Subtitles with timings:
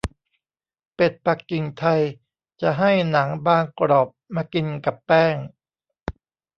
[0.95, 2.01] เป็ดปักกิ่งไทย
[2.61, 5.35] จะให้หนังบางกรอบมากินกับแป้ง